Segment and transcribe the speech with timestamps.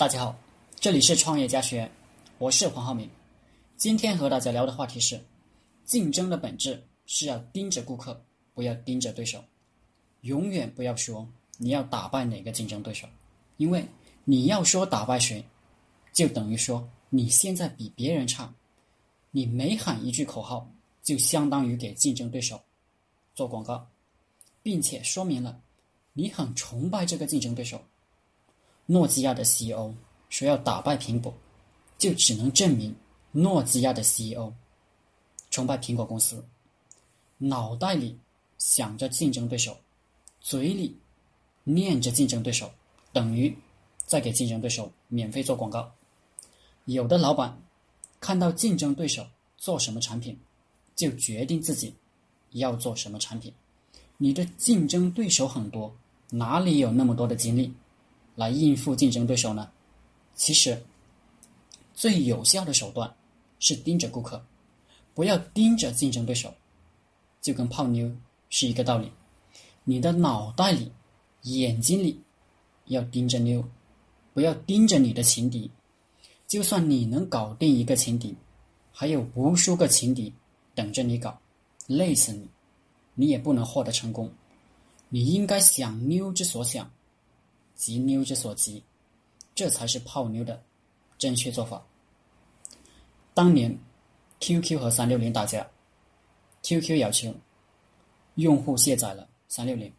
[0.00, 0.34] 大家好，
[0.76, 1.92] 这里是创业家学院，
[2.38, 3.06] 我是黄浩明。
[3.76, 5.22] 今天和大家聊的话题是：
[5.84, 8.18] 竞争的本质是要盯着顾客，
[8.54, 9.44] 不要盯着对手。
[10.22, 11.28] 永远不要说
[11.58, 13.06] 你要打败哪个竞争对手，
[13.58, 13.84] 因为
[14.24, 15.44] 你要说打败谁，
[16.14, 18.50] 就等于说你现在比别人差。
[19.30, 20.66] 你每喊一句口号，
[21.02, 22.58] 就相当于给竞争对手
[23.34, 23.86] 做广告，
[24.62, 25.60] 并且说明了
[26.14, 27.78] 你很崇拜这个竞争对手。
[28.90, 29.94] 诺基亚的 CEO
[30.30, 31.32] 说要打败苹果，
[31.96, 32.92] 就只能证明
[33.30, 34.52] 诺基亚的 CEO
[35.48, 36.44] 崇拜苹果公司，
[37.38, 38.18] 脑袋里
[38.58, 39.78] 想着竞争对手，
[40.40, 40.96] 嘴里
[41.62, 42.68] 念着竞争对手，
[43.12, 43.56] 等于
[44.06, 45.92] 在给竞争对手免费做广告。
[46.86, 47.56] 有的老板
[48.18, 49.24] 看到竞争对手
[49.56, 50.36] 做什么产品，
[50.96, 51.94] 就决定自己
[52.50, 53.54] 要做什么产品。
[54.16, 55.94] 你的竞争对手很多，
[56.30, 57.72] 哪里有那么多的精力？
[58.34, 59.70] 来应付竞争对手呢？
[60.34, 60.82] 其实，
[61.92, 63.14] 最有效的手段
[63.58, 64.42] 是盯着顾客，
[65.14, 66.54] 不要盯着竞争对手，
[67.42, 68.10] 就跟泡妞
[68.48, 69.10] 是一个道理。
[69.84, 70.90] 你的脑袋里、
[71.42, 72.18] 眼睛里
[72.86, 73.62] 要盯着妞，
[74.32, 75.70] 不要盯着你的情敌。
[76.46, 78.34] 就算你能搞定一个情敌，
[78.90, 80.32] 还有无数个情敌
[80.74, 81.38] 等着你搞，
[81.86, 82.48] 累死你，
[83.14, 84.32] 你也不能获得成功。
[85.08, 86.90] 你应该想妞之所想。
[87.80, 88.84] 急妞之所急，
[89.54, 90.62] 这才是泡妞的
[91.16, 91.82] 正确做法。
[93.32, 93.74] 当年
[94.38, 95.66] ，QQ 和三六零打架
[96.62, 97.34] ，QQ 要求
[98.34, 99.90] 用户卸载了三六零，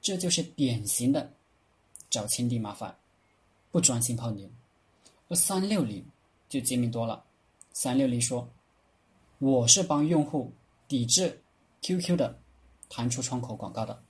[0.00, 1.28] 这就是典型的
[2.08, 2.96] 找情敌麻烦，
[3.72, 4.48] 不专心泡妞。
[5.26, 6.06] 而三六零
[6.48, 7.24] 就精明多了，
[7.72, 8.48] 三六零说
[9.40, 10.52] ：“我是帮用户
[10.86, 11.42] 抵制
[11.82, 12.38] QQ 的
[12.88, 14.00] 弹出窗口广告的。”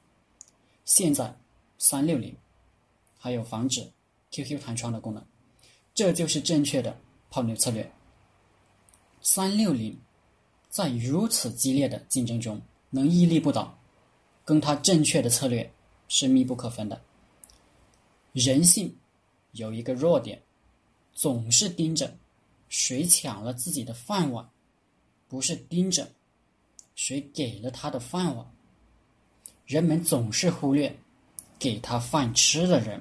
[0.84, 1.34] 现在，
[1.78, 2.36] 三六零。
[3.18, 3.86] 还有防止
[4.30, 5.24] QQ 弹窗的功能，
[5.94, 6.96] 这就是正确的
[7.30, 7.90] 泡妞策略。
[9.20, 9.98] 三六零
[10.70, 13.76] 在如此激烈的竞争中能屹立不倒，
[14.44, 15.70] 跟他正确的策略
[16.08, 17.00] 是密不可分的。
[18.32, 18.94] 人性
[19.52, 20.40] 有一个弱点，
[21.12, 22.16] 总是盯着
[22.68, 24.48] 谁抢了自己的饭碗，
[25.26, 26.08] 不是盯着
[26.94, 28.46] 谁给了他的饭碗。
[29.66, 30.96] 人们总是忽略
[31.58, 33.00] 给他饭吃的人。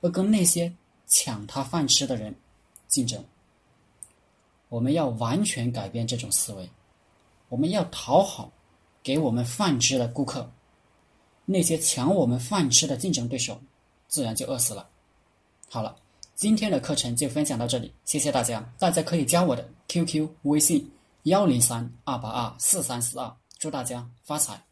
[0.00, 0.72] 会跟那些
[1.06, 2.34] 抢他饭吃的人
[2.86, 3.24] 竞争，
[4.68, 6.68] 我们要完全改变这种思维。
[7.48, 8.52] 我们要讨好
[9.02, 10.50] 给我们饭吃的顾客，
[11.44, 13.58] 那些抢我们饭吃的竞争对手，
[14.06, 14.88] 自然就饿死了。
[15.70, 15.96] 好了，
[16.34, 18.60] 今天的课程就分享到这里，谢谢大家。
[18.78, 20.90] 大家可以加我的 QQ 微信
[21.22, 24.67] 幺零三二八二四三四二，祝大家发财。